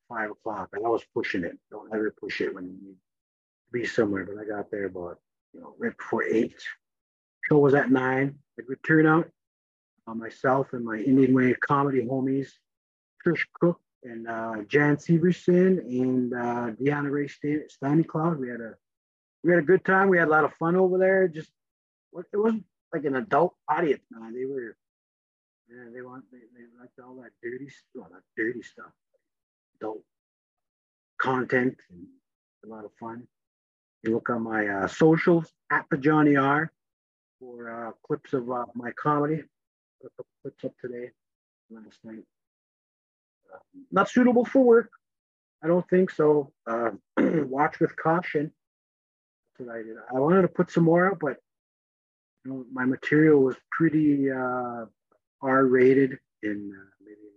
Five 0.08 0.30
o'clock, 0.32 0.70
and 0.72 0.84
I 0.84 0.88
was 0.88 1.04
pushing 1.14 1.44
it. 1.44 1.56
Don't 1.70 1.94
ever 1.94 2.12
push 2.20 2.40
it 2.40 2.52
when 2.52 2.64
you 2.64 2.72
need 2.72 2.94
to 2.94 3.72
be 3.72 3.86
somewhere. 3.86 4.24
But 4.24 4.42
I 4.42 4.44
got 4.44 4.70
there 4.70 4.86
about 4.86 5.18
you 5.52 5.60
know 5.60 5.74
right 5.78 5.96
before 5.96 6.24
eight. 6.24 6.56
Show 7.48 7.58
was 7.58 7.74
at 7.74 7.90
nine. 7.90 8.38
A 8.58 8.62
good 8.62 8.82
turnout. 8.84 9.28
Uh, 10.08 10.14
myself 10.14 10.72
and 10.72 10.84
my 10.84 10.96
Indian 10.96 11.32
Way 11.32 11.54
comedy 11.54 12.02
homies, 12.02 12.48
Trish 13.24 13.44
Cook 13.60 13.80
and 14.02 14.26
uh, 14.26 14.56
Jan 14.66 14.96
Severson 14.96 15.78
and 15.78 16.32
uh, 16.32 16.70
Deanna 16.80 17.10
Ray 17.10 17.28
Stanley 17.68 18.04
Cloud. 18.04 18.40
We 18.40 18.48
had 18.48 18.60
a 18.60 18.74
we 19.44 19.50
had 19.50 19.60
a 19.60 19.66
good 19.66 19.84
time. 19.84 20.08
We 20.08 20.18
had 20.18 20.28
a 20.28 20.30
lot 20.30 20.44
of 20.44 20.52
fun 20.54 20.74
over 20.76 20.98
there. 20.98 21.28
Just 21.28 21.50
it 22.14 22.36
wasn't 22.36 22.64
like 22.92 23.04
an 23.04 23.16
adult 23.16 23.54
audience, 23.68 24.02
man. 24.10 24.34
They 24.34 24.44
were, 24.44 24.76
yeah, 25.68 25.90
they 25.94 26.02
want, 26.02 26.24
they, 26.32 26.38
they 26.38 26.64
liked 26.80 26.98
all 26.98 27.16
that 27.16 27.30
dirty, 27.42 27.70
well, 27.94 28.08
not 28.10 28.22
dirty 28.36 28.62
stuff, 28.62 28.92
adult 29.80 30.02
content 31.20 31.76
and 31.90 32.06
a 32.64 32.68
lot 32.68 32.84
of 32.84 32.90
fun. 32.98 33.26
You 34.02 34.14
look 34.14 34.30
on 34.30 34.42
my 34.42 34.66
uh, 34.66 34.88
socials 34.88 35.52
at 35.70 35.84
the 35.90 35.98
Johnny 35.98 36.36
R 36.36 36.72
for 37.38 37.88
uh, 37.88 37.92
clips 38.06 38.32
of 38.32 38.50
uh, 38.50 38.66
my 38.74 38.90
comedy. 38.92 39.42
Put 40.02 40.26
clips 40.42 40.64
up 40.64 40.72
today, 40.80 41.10
last 41.70 41.98
night. 42.02 42.24
Uh, 43.52 43.58
not 43.92 44.08
suitable 44.08 44.46
for 44.46 44.62
work. 44.62 44.90
I 45.62 45.66
don't 45.66 45.86
think 45.90 46.10
so. 46.10 46.52
Uh, 46.66 46.92
watch 47.18 47.80
with 47.80 47.94
caution. 47.96 48.52
I. 49.60 49.82
I 50.14 50.18
wanted 50.18 50.42
to 50.42 50.48
put 50.48 50.70
some 50.70 50.84
more 50.84 51.10
out, 51.10 51.18
but 51.20 51.36
you 52.44 52.50
know, 52.50 52.64
my 52.72 52.84
material 52.84 53.40
was 53.42 53.56
pretty 53.70 54.30
uh, 54.30 54.86
R 55.42 55.66
rated 55.66 56.18
and 56.42 56.72
uh, 56.72 56.88
maybe, 57.04 57.28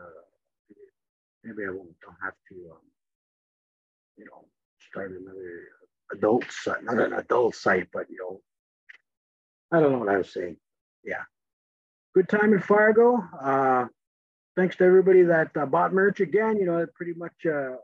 uh, 0.00 0.74
maybe 1.42 1.66
I 1.66 1.70
won't 1.70 1.94
don't 2.00 2.16
have 2.22 2.34
to 2.50 2.54
um, 2.72 2.78
you 4.16 4.24
know 4.26 4.44
start 4.90 5.10
another 5.10 5.68
adult 6.12 6.44
site, 6.50 6.84
not 6.84 6.98
an 6.98 7.14
adult 7.14 7.54
site, 7.54 7.88
but 7.92 8.06
you 8.10 8.18
know 8.18 8.40
I 9.76 9.80
don't 9.80 9.92
know 9.92 9.98
what 9.98 10.08
I 10.08 10.18
was 10.18 10.32
saying. 10.32 10.56
Yeah, 11.04 11.22
good 12.14 12.28
time 12.28 12.52
in 12.52 12.60
Fargo. 12.60 13.22
Uh, 13.40 13.86
thanks 14.56 14.76
to 14.76 14.84
everybody 14.84 15.22
that 15.22 15.50
uh, 15.56 15.66
bought 15.66 15.92
merch 15.92 16.20
again. 16.20 16.58
You 16.58 16.66
know, 16.66 16.78
it 16.78 16.94
pretty 16.94 17.14
much 17.14 17.34
uh, 17.44 17.76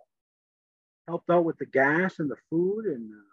helped 1.08 1.30
out 1.30 1.44
with 1.44 1.58
the 1.58 1.66
gas 1.66 2.20
and 2.20 2.30
the 2.30 2.36
food 2.48 2.84
and. 2.86 3.10
Uh, 3.10 3.29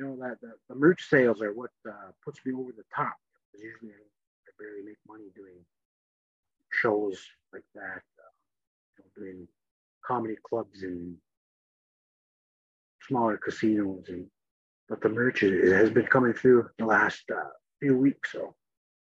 you 0.00 0.06
know 0.06 0.16
that 0.16 0.40
the, 0.40 0.52
the 0.68 0.74
merch 0.74 1.08
sales 1.08 1.42
are 1.42 1.52
what 1.52 1.70
uh, 1.88 2.10
puts 2.24 2.40
me 2.46 2.52
over 2.54 2.72
the 2.72 2.84
top. 2.94 3.14
Because 3.52 3.64
usually 3.64 3.90
I, 3.90 4.00
I, 4.00 4.50
barely 4.58 4.84
make 4.84 4.96
money 5.06 5.24
doing 5.34 5.58
shows 6.72 7.20
like 7.52 7.64
that, 7.74 8.02
uh, 8.18 9.02
doing 9.16 9.46
comedy 10.04 10.36
clubs 10.42 10.82
and 10.82 11.16
smaller 13.06 13.36
casinos, 13.36 14.04
and 14.08 14.26
but 14.88 15.00
the 15.02 15.08
merch 15.08 15.42
is, 15.42 15.72
has 15.72 15.90
been 15.90 16.06
coming 16.06 16.32
through 16.32 16.68
the 16.78 16.86
last 16.86 17.22
uh, 17.30 17.50
few 17.80 17.96
weeks. 17.96 18.32
So 18.32 18.54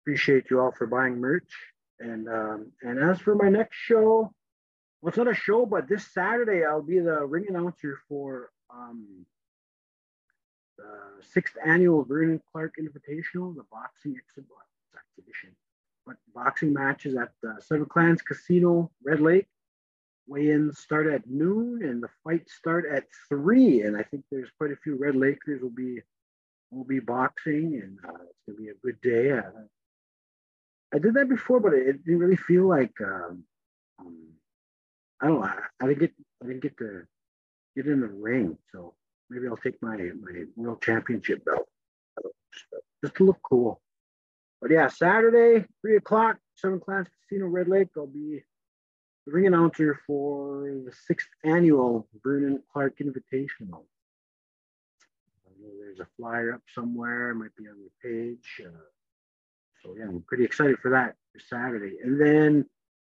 appreciate 0.04 0.46
you 0.50 0.60
all 0.60 0.72
for 0.72 0.88
buying 0.88 1.20
merch. 1.20 1.52
And 2.00 2.28
um, 2.28 2.72
and 2.82 2.98
as 3.00 3.20
for 3.20 3.36
my 3.36 3.50
next 3.50 3.78
show, 3.78 4.34
well, 5.02 5.10
it's 5.10 5.18
not 5.18 5.28
a 5.28 5.36
show, 5.36 5.66
but 5.66 5.88
this 5.88 6.12
Saturday 6.12 6.66
I'll 6.66 6.82
be 6.82 7.00
the 7.00 7.24
ring 7.26 7.46
announcer 7.50 8.00
for 8.08 8.50
um, 8.74 9.26
the 10.82 11.26
sixth 11.26 11.56
annual 11.66 12.04
Vernon 12.04 12.42
Clark 12.52 12.76
Invitational, 12.80 13.56
the 13.56 13.66
boxing 13.72 14.16
exhibition. 14.18 15.56
But 16.06 16.16
boxing 16.34 16.74
matches 16.74 17.16
at 17.16 17.32
the 17.42 17.58
Seven 17.60 17.86
Clans 17.86 18.22
Casino, 18.22 18.92
Red 19.04 19.22
Lake. 19.22 19.48
Weigh-ins 20.28 20.80
start 20.80 21.08
at 21.08 21.30
noon, 21.30 21.84
and 21.84 22.02
the 22.02 22.10
fights 22.24 22.54
start 22.54 22.86
at 22.90 23.06
three. 23.28 23.82
And 23.82 23.98
I 23.98 24.04
think 24.04 24.24
there's 24.32 24.50
quite 24.58 24.72
a 24.72 24.78
few 24.78 24.96
Red 24.96 25.16
Lakers 25.16 25.62
will 25.62 25.70
be 25.70 26.02
will 26.72 26.86
be 26.86 27.00
boxing, 27.00 27.82
and 27.84 27.98
uh, 28.08 28.24
it's 28.24 28.40
gonna 28.48 28.58
be 28.58 28.70
a 28.70 28.74
good 28.82 29.02
day. 29.02 29.32
Uh, 29.32 29.52
I 30.94 31.00
did 31.00 31.14
that 31.16 31.28
before, 31.30 31.60
but 31.60 31.74
it 31.74 32.04
didn't 32.06 32.20
really 32.20 32.38
feel 32.38 32.68
like 32.68 32.94
um, 33.02 33.44
um, 34.00 34.30
I 35.22 35.28
don't 35.28 35.42
know. 35.42 35.46
I, 35.46 35.58
I 35.82 35.88
didn't 35.88 36.00
get 36.00 36.14
I 36.42 36.48
didn't 36.48 36.64
get 36.64 36.78
to 36.78 37.04
get 37.76 37.88
in 37.88 38.00
the 38.00 38.08
ring, 38.08 38.58
so 38.72 38.94
maybe 39.32 39.48
I'll 39.48 39.58
take 39.58 39.82
my 39.82 39.96
my 39.96 40.44
world 40.56 40.82
championship 40.82 41.46
belt 41.46 41.68
just 43.04 43.16
to 43.16 43.24
look 43.24 43.40
cool. 43.42 43.82
But 44.62 44.72
yeah, 44.72 44.88
Saturday, 44.90 45.66
three 45.82 45.96
o'clock, 45.96 46.38
Seven 46.56 46.80
Clans 46.80 47.08
Casino, 47.24 47.48
Red 47.48 47.68
Lake. 47.68 47.88
I'll 47.98 48.06
be 48.06 48.44
the 49.26 49.32
ring 49.32 49.48
announcer 49.48 50.00
for 50.06 50.70
the 50.86 50.92
sixth 51.08 51.30
annual 51.44 52.08
Vernon 52.24 52.62
Clark 52.72 53.00
Invitational. 53.00 53.86
there's 55.80 56.00
a 56.00 56.08
flyer 56.18 56.54
up 56.54 56.62
somewhere, 56.76 57.34
might 57.34 57.56
be 57.56 57.68
on 57.68 57.78
the 57.84 58.08
page. 58.08 58.62
Uh, 58.66 58.70
so 59.82 59.96
yeah, 59.98 60.06
I'm 60.06 60.24
pretty 60.28 60.44
excited 60.44 60.78
for 60.80 60.92
that 60.92 61.16
for 61.34 61.40
Saturday. 61.40 61.98
And 62.04 62.20
then 62.20 62.66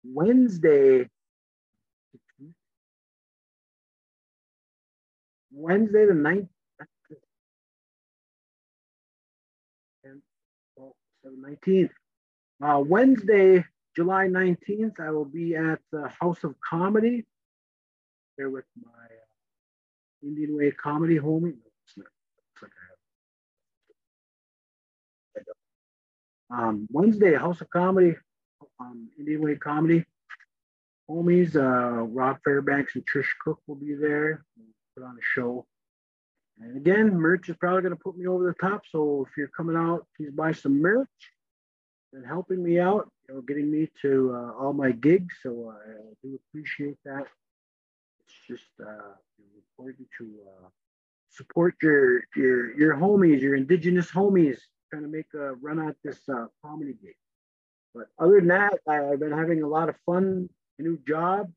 Wednesday, 0.05 1.09
Wednesday 5.51 6.05
the 6.07 6.13
9th, 6.13 6.49
19th. 11.27 11.91
Uh, 12.63 12.81
Wednesday, 12.81 13.65
July 13.97 14.27
19th, 14.27 15.01
I 15.01 15.11
will 15.11 15.25
be 15.25 15.55
at 15.57 15.81
the 15.93 16.11
House 16.21 16.45
of 16.45 16.55
Comedy 16.61 17.25
there 18.37 18.51
with 18.51 18.65
my 18.83 18.91
uh, 18.91 20.27
Indian 20.27 20.57
Way 20.57 20.71
comedy 20.71 21.19
homie. 21.19 21.55
um, 26.51 26.89
Wednesday, 26.91 27.35
House 27.35 27.61
of 27.61 27.71
Comedy, 27.71 28.17
um, 28.81 29.09
Indian 29.19 29.43
Way 29.43 29.57
comedy 29.57 30.05
homies. 31.11 31.57
Uh, 31.57 32.03
Rob 32.05 32.39
Fairbanks 32.45 32.95
and 32.95 33.05
Trish 33.07 33.29
Cook 33.43 33.61
will 33.67 33.77
be 33.77 33.95
there 33.95 34.45
put 34.99 35.07
on 35.07 35.17
a 35.17 35.23
show. 35.23 35.67
And 36.61 36.77
again, 36.77 37.15
merch 37.15 37.49
is 37.49 37.57
probably 37.57 37.83
going 37.83 37.97
to 37.97 38.03
put 38.03 38.17
me 38.17 38.27
over 38.27 38.45
the 38.47 38.69
top. 38.69 38.83
So 38.91 39.27
if 39.29 39.37
you're 39.37 39.51
coming 39.57 39.77
out, 39.77 40.07
please 40.17 40.31
buy 40.31 40.53
some 40.53 40.81
merch 40.81 41.09
and 42.13 42.27
helping 42.27 42.63
me 42.63 42.81
out. 42.81 43.11
you 43.29 43.35
know, 43.35 43.41
getting 43.43 43.71
me 43.71 43.89
to 44.03 44.33
uh, 44.35 44.53
all 44.59 44.73
my 44.73 44.91
gigs. 44.91 45.35
So 45.43 45.73
I 45.73 46.15
do 46.23 46.39
appreciate 46.49 46.97
that. 47.05 47.27
It's 48.25 48.35
just 48.47 48.71
uh, 48.81 49.15
important 49.57 50.09
to 50.19 50.25
uh, 50.47 50.69
support 51.31 51.77
your 51.81 52.23
your 52.35 52.77
your 52.79 52.97
homies, 52.97 53.41
your 53.41 53.55
indigenous 53.55 54.11
homies, 54.11 54.59
trying 54.91 55.03
to 55.03 55.09
make 55.09 55.33
a 55.35 55.55
run 55.55 55.79
at 55.89 55.97
this 56.03 56.21
uh, 56.29 56.47
comedy 56.63 56.95
gig. 57.01 57.15
But 57.95 58.09
other 58.19 58.41
than 58.41 58.49
that, 58.49 58.81
I, 58.87 58.97
have 58.97 59.21
been 59.21 59.33
having 59.33 59.63
a 59.63 59.69
lot 59.69 59.89
of 59.89 59.95
fun. 60.05 60.49
A 60.79 60.83
new 60.83 60.99
job, 61.07 61.51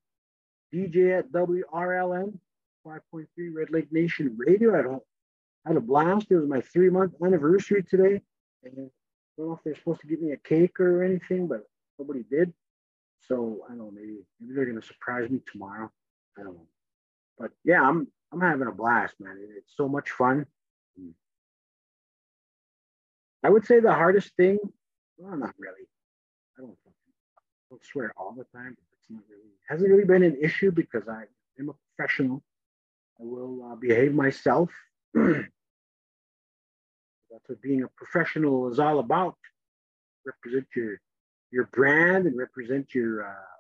DJ 0.74 1.20
at 1.20 1.32
WRLN 1.32 2.40
5.3 2.86 3.26
Red 3.54 3.70
Lake 3.72 3.92
Nation 3.92 4.36
Radio. 4.38 4.74
I 4.74 4.78
had 4.78 4.86
a, 4.86 5.00
had 5.66 5.78
a 5.78 5.82
blast. 5.82 6.28
It 6.30 6.38
was 6.38 6.48
my 6.48 6.62
three 6.62 6.90
month 6.90 7.14
anniversary 7.24 7.84
today. 7.84 8.22
And 8.64 8.74
I 8.78 8.82
don't 9.38 9.48
know 9.48 9.54
if 9.54 9.60
they're 9.64 9.76
supposed 9.76 10.02
to 10.02 10.08
give 10.08 10.22
me 10.22 10.32
a 10.32 10.38
cake 10.38 10.80
or 10.80 11.04
anything, 11.04 11.48
but 11.48 11.64
nobody 12.00 12.24
did. 12.30 12.54
So 13.28 13.62
I 13.66 13.70
don't 13.70 13.78
know, 13.78 13.92
maybe 13.94 14.18
maybe 14.40 14.56
they're 14.56 14.66
gonna 14.66 14.82
surprise 14.82 15.30
me 15.30 15.42
tomorrow. 15.52 15.92
I 16.38 16.44
don't 16.44 16.56
know. 16.56 16.68
But 17.38 17.52
yeah, 17.64 17.82
I'm 17.82 18.08
I'm 18.32 18.42
having 18.42 18.68
a 18.68 18.72
blast, 18.72 19.16
man. 19.20 19.38
It's 19.58 19.74
so 19.76 19.88
much 19.88 20.10
fun. 20.10 20.46
I 23.44 23.50
would 23.50 23.66
say 23.66 23.80
the 23.80 23.94
hardest 23.94 24.36
thing, 24.38 24.60
well, 25.18 25.36
not 25.36 25.56
really. 25.58 25.88
I 26.58 26.62
don't, 26.62 26.78
I 26.86 27.42
don't 27.72 27.84
swear 27.84 28.14
all 28.16 28.36
the 28.38 28.46
time. 28.56 28.78
It's 29.00 29.10
not 29.10 29.24
really 29.30 29.42
hasn't 29.72 29.90
really 29.90 30.06
been 30.06 30.24
an 30.24 30.38
issue 30.42 30.72
because 30.72 31.08
I 31.08 31.24
am 31.60 31.70
a 31.70 31.74
professional. 31.96 32.44
I 33.22 33.24
will 33.24 33.72
uh, 33.72 33.76
behave 33.76 34.14
myself. 34.14 34.72
That's 35.14 35.48
what 37.46 37.62
being 37.62 37.84
a 37.84 37.88
professional 37.90 38.72
is 38.72 38.80
all 38.80 39.00
about. 39.00 39.36
Represent 40.26 40.68
your 40.76 41.00
your 41.52 41.66
brand 41.66 42.26
and 42.26 42.38
represent 42.38 42.96
your 42.96 43.28
uh, 43.28 43.52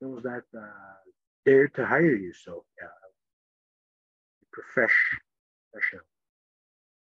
those 0.00 0.22
that 0.24 0.42
uh, 0.56 0.66
dare 1.46 1.68
to 1.68 1.86
hire 1.86 2.14
you. 2.14 2.32
So 2.32 2.64
yeah, 2.80 2.88
professional. 4.52 5.20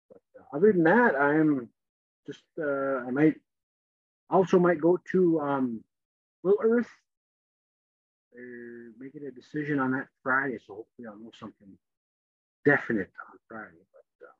But 0.08 0.22
uh, 0.38 0.56
other 0.56 0.72
than 0.72 0.84
that, 0.84 1.14
I'm 1.14 1.68
just 2.26 2.42
uh, 2.58 3.06
I 3.06 3.10
might 3.10 3.36
also 4.28 4.58
might 4.58 4.80
go 4.80 4.98
to 5.12 5.40
um, 5.40 5.84
Little 6.42 6.60
Earth. 6.62 6.90
They're 8.32 8.92
making 8.98 9.26
a 9.26 9.30
decision 9.30 9.78
on 9.80 9.92
that 9.92 10.06
Friday, 10.22 10.58
so 10.64 10.74
hopefully 10.74 11.08
I'll 11.08 11.18
know 11.18 11.32
something 11.38 11.76
definite 12.64 13.10
on 13.28 13.38
Friday. 13.48 13.82
But 13.92 14.26
uh, 14.26 14.32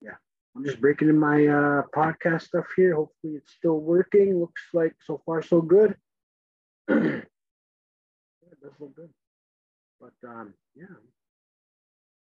yeah, 0.00 0.16
I'm 0.56 0.64
just 0.64 0.80
breaking 0.80 1.08
in 1.08 1.18
my 1.18 1.46
uh, 1.46 1.82
podcast 1.94 2.42
stuff 2.42 2.66
here. 2.76 2.94
Hopefully 2.94 3.34
it's 3.34 3.52
still 3.52 3.78
working. 3.78 4.40
Looks 4.40 4.62
like 4.72 4.94
so 5.06 5.20
far 5.26 5.42
so 5.42 5.60
good. 5.60 5.94
yeah, 6.88 6.96
it 6.96 8.60
does 8.62 8.72
look 8.80 8.96
good. 8.96 9.10
But 10.00 10.28
um, 10.28 10.54
yeah, 10.74 10.86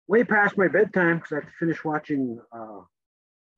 way 0.08 0.26
past 0.26 0.58
my 0.58 0.68
bedtime 0.68 1.18
because 1.18 1.32
I 1.32 1.36
have 1.36 1.46
to 1.46 1.58
finish 1.58 1.84
watching 1.86 2.40
uh, 2.52 2.82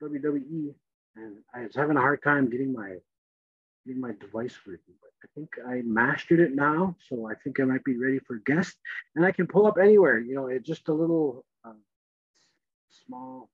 WWE, 0.04 0.76
and 1.16 1.38
I 1.54 1.62
was 1.64 1.76
having 1.76 1.98
a 1.98 2.02
hard 2.02 2.22
time 2.22 2.50
getting 2.50 2.72
my 2.72 2.98
getting 3.86 4.02
my 4.02 4.12
device 4.20 4.56
working. 4.66 4.96
But 5.02 5.12
I 5.24 5.28
think 5.36 5.50
I 5.68 5.82
mastered 5.84 6.40
it 6.40 6.56
now, 6.56 6.96
so 7.10 7.28
I 7.30 7.36
think 7.44 7.60
I 7.60 7.64
might 7.64 7.84
be 7.84 7.98
ready 7.98 8.20
for 8.20 8.42
guest, 8.46 8.76
and 9.16 9.26
I 9.26 9.32
can 9.32 9.48
pull 9.48 9.68
up 9.68 9.78
anywhere. 9.82 10.20
You 10.20 10.36
know, 10.36 10.48
it's 10.48 10.68
just 10.68 10.90
a 10.90 10.94
little 10.94 11.46
uh, 11.66 11.74
small. 12.90 13.50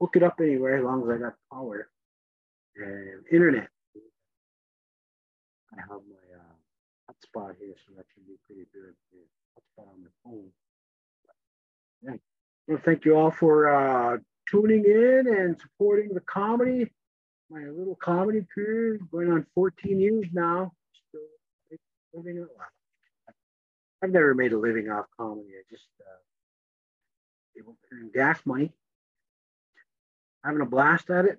Hook 0.00 0.16
it 0.16 0.22
up 0.22 0.36
anywhere 0.40 0.78
as 0.78 0.84
long 0.84 1.02
as 1.02 1.08
I 1.08 1.18
got 1.18 1.34
power 1.52 1.88
and 2.76 3.24
internet. 3.32 3.68
I 5.72 5.80
have 5.80 5.88
my 6.06 6.24
uh, 6.38 7.10
hotspot 7.10 7.56
here, 7.58 7.74
so 7.86 7.94
that 7.96 8.04
should 8.12 8.26
be 8.26 8.36
pretty 8.46 8.66
good. 8.72 8.94
Hotspot 9.56 9.88
on 9.88 10.02
my 10.02 10.10
phone. 10.22 10.50
Yeah. 12.04 12.16
Well, 12.68 12.80
thank 12.84 13.04
you 13.04 13.16
all 13.16 13.30
for 13.30 13.68
uh, 13.74 14.18
tuning 14.50 14.84
in 14.84 15.26
and 15.28 15.60
supporting 15.60 16.14
the 16.14 16.20
comedy. 16.20 16.90
My 17.50 17.64
little 17.64 17.96
comedy 17.96 18.46
career 18.54 18.98
going 19.10 19.30
on 19.30 19.46
14 19.54 20.00
years 20.00 20.26
now. 20.32 20.72
Still 21.08 21.20
living 22.14 22.38
it. 22.38 22.48
I've 24.02 24.10
never 24.10 24.34
made 24.34 24.52
a 24.52 24.58
living 24.58 24.90
off 24.90 25.06
comedy. 25.18 25.48
I 25.58 25.62
just 25.70 25.88
uh, 26.00 27.58
able 27.58 27.72
to 27.72 27.96
earn 27.96 28.10
gas 28.14 28.40
money 28.44 28.72
having 30.44 30.60
a 30.60 30.66
blast 30.66 31.10
at 31.10 31.24
it. 31.24 31.38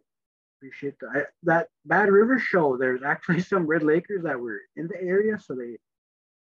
Appreciate 0.58 1.00
that. 1.00 1.10
I, 1.14 1.22
that 1.44 1.68
Bad 1.86 2.10
River 2.10 2.40
show. 2.40 2.78
There's 2.78 3.04
actually 3.04 3.40
some 3.42 3.68
Red 3.68 3.84
Lakers 3.84 4.24
that 4.24 4.40
were 4.40 4.62
in 4.76 4.88
the 4.88 5.00
area, 5.02 5.40
so 5.40 5.54
they 5.54 5.78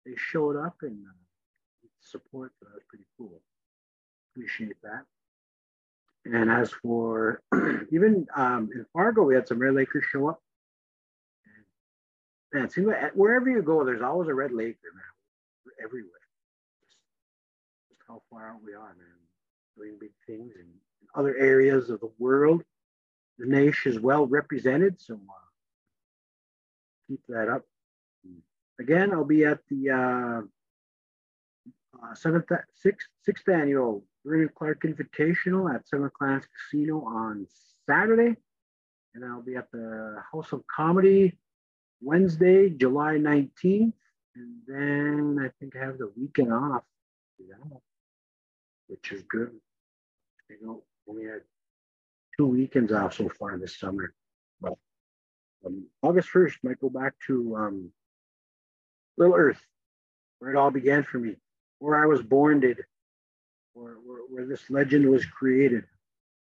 they 0.06 0.16
showed 0.18 0.56
up 0.56 0.78
and 0.82 0.98
uh, 1.06 1.88
support. 2.02 2.54
So 2.60 2.66
that 2.66 2.76
was 2.76 2.84
pretty 2.90 3.06
cool. 3.18 3.42
Appreciate 4.36 4.76
that. 4.84 5.04
And 6.26 6.52
as 6.52 6.72
for 6.72 7.42
even 7.92 8.28
um, 8.36 8.70
in 8.74 8.86
Fargo, 8.92 9.24
we 9.24 9.36
had 9.36 9.48
some 9.48 9.60
Red 9.60 9.76
Lakers 9.76 10.04
show 10.12 10.28
up. 10.28 10.42
Like 12.54 13.16
wherever 13.16 13.50
you 13.50 13.62
go, 13.62 13.84
there's 13.84 14.02
always 14.02 14.30
a 14.30 14.34
Red 14.34 14.52
Laker, 14.52 14.78
man. 14.94 15.74
Everywhere. 15.84 16.12
Just, 16.86 16.98
just 17.90 18.02
how 18.08 18.22
far 18.30 18.50
out 18.50 18.64
we 18.64 18.74
are, 18.74 18.96
man. 18.98 19.08
Doing 19.78 19.98
big 20.00 20.12
things 20.26 20.54
in 20.58 20.68
other 21.16 21.36
areas 21.38 21.90
of 21.90 22.00
the 22.00 22.12
world. 22.18 22.64
The 23.38 23.46
nation 23.46 23.92
is 23.92 24.00
well 24.00 24.26
represented, 24.26 25.02
so 25.02 25.16
uh, 25.16 25.48
keep 27.08 27.20
that 27.28 27.50
up. 27.50 27.64
Again, 28.80 29.12
I'll 29.12 29.26
be 29.26 29.46
at 29.46 29.60
the 29.70 29.90
uh, 29.90 30.42
uh, 32.02 32.16
seventh, 32.16 32.50
sixth, 32.74 33.08
sixth 33.24 33.48
annual 33.50 34.04
Vernon 34.26 34.50
Clark 34.56 34.84
Invitational 34.84 35.74
at 35.74 35.88
Seven 35.88 36.10
Clans 36.18 36.46
Casino 36.48 37.02
on 37.02 37.46
Saturday, 37.88 38.36
and 39.14 39.24
I'll 39.24 39.42
be 39.42 39.56
at 39.56 39.72
the 39.72 40.18
House 40.32 40.52
of 40.52 40.64
Comedy 40.68 41.38
Wednesday, 42.02 42.70
July 42.70 43.16
19th, 43.16 43.94
and 44.36 44.56
then 44.68 45.38
I 45.40 45.52
think 45.60 45.76
I 45.76 45.86
have 45.86 46.00
the 46.00 46.12
weekend 46.18 46.52
off, 46.52 46.84
which 48.88 49.12
is 49.12 49.22
good. 49.24 49.52
You 50.50 50.58
know, 50.62 50.84
only 51.08 51.26
had 51.26 51.42
two 52.36 52.48
weekends 52.48 52.92
off 52.92 53.14
so 53.14 53.30
far 53.30 53.58
this 53.58 53.80
summer. 53.80 54.14
But 54.60 54.74
um, 55.66 55.86
August 56.02 56.30
1st 56.34 56.56
might 56.64 56.80
go 56.80 56.90
back 56.90 57.14
to 57.28 57.56
um, 57.56 57.92
Little 59.18 59.36
Earth, 59.36 59.62
where 60.40 60.52
it 60.52 60.58
all 60.58 60.72
began 60.72 61.04
for 61.04 61.20
me, 61.20 61.36
where 61.80 62.02
I 62.02 62.08
was 62.08 62.22
born 62.22 62.60
did, 62.60 62.80
where, 64.36 64.46
this 64.46 64.70
legend 64.70 65.10
was 65.10 65.26
created. 65.26 65.84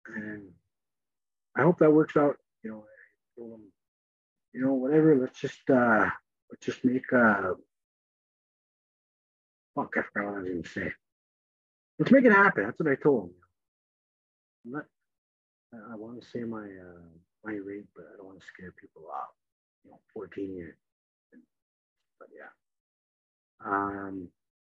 And 0.07 0.43
I 1.55 1.61
hope 1.61 1.79
that 1.79 1.91
works 1.93 2.17
out. 2.17 2.37
You 2.63 2.71
know, 2.71 2.85
I 3.37 3.41
them, 3.41 3.61
you 4.53 4.61
know, 4.61 4.73
whatever, 4.73 5.15
let's 5.15 5.39
just 5.39 5.69
uh 5.69 6.09
let's 6.49 6.65
just 6.65 6.83
make 6.85 7.11
uh 7.13 7.53
fuck 9.75 9.93
I 9.97 10.01
forgot 10.01 10.25
what 10.25 10.35
I 10.35 10.41
was 10.41 10.49
gonna 10.49 10.65
say. 10.67 10.91
Let's 11.99 12.11
make 12.11 12.25
it 12.25 12.31
happen. 12.31 12.65
That's 12.65 12.79
what 12.79 12.91
I 12.91 12.95
told 12.95 13.25
him. 13.25 13.35
I'm 14.65 14.71
not, 14.71 14.85
I 15.91 15.95
want 15.95 16.21
to 16.21 16.27
say 16.27 16.39
my 16.43 16.63
uh, 16.63 17.07
my 17.43 17.53
rate, 17.53 17.85
but 17.95 18.05
I 18.13 18.17
don't 18.17 18.27
want 18.27 18.39
to 18.39 18.45
scare 18.45 18.73
people 18.79 19.03
off. 19.13 19.29
You 19.83 19.91
know, 19.91 19.99
14 20.13 20.55
years. 20.55 20.75
But 22.19 22.29
yeah. 22.35 22.49
Um, 23.65 24.29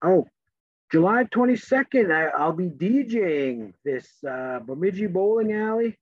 oh, 0.04 0.28
July 0.89 1.26
22nd, 1.26 2.12
I, 2.12 2.45
will 2.45 2.54
be 2.54 2.69
DJing 2.69 3.73
this 3.84 4.08
uh, 4.23 4.60
Bemidji 4.60 5.08
Bowling 5.08 5.52
Alley. 5.52 5.97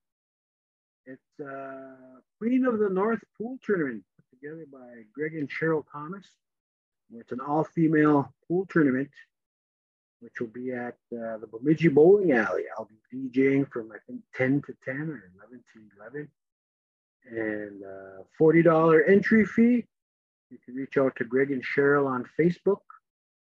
It's 1.08 1.40
uh, 1.40 2.20
Queen 2.38 2.66
of 2.66 2.78
the 2.78 2.90
North 2.90 3.22
Pool 3.38 3.58
Tournament 3.64 4.04
put 4.16 4.40
together 4.40 4.66
by 4.72 5.04
Greg 5.14 5.34
and 5.34 5.50
Cheryl 5.50 5.84
Thomas. 5.92 6.28
It's 7.14 7.32
an 7.32 7.40
all 7.40 7.64
female 7.64 8.34
pool 8.48 8.68
tournament 8.70 9.10
which 10.20 10.40
will 10.40 10.48
be 10.48 10.72
at 10.72 10.96
uh, 11.14 11.38
the 11.38 11.48
Bemidji 11.52 11.90
Bowling 11.90 12.32
Alley. 12.32 12.64
I'll 12.78 12.90
be 12.90 13.30
DJing 13.30 13.70
from 13.72 13.92
I 13.92 13.98
think 14.08 14.22
10 14.36 14.62
to 14.64 14.76
10 14.84 14.96
or 14.96 15.32
11 15.40 15.64
to 15.74 15.82
11. 16.00 16.30
And 17.28 17.84
uh, 17.84 18.24
$40 18.40 19.10
entry 19.10 19.46
fee. 19.46 19.86
You 20.50 20.58
can 20.64 20.76
reach 20.76 20.98
out 20.98 21.16
to 21.18 21.26
Greg 21.26 21.52
and 21.52 21.64
Cheryl 21.64 22.08
on 22.08 22.26
Facebook. 22.40 22.82